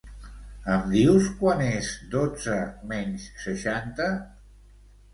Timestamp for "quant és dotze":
1.43-2.59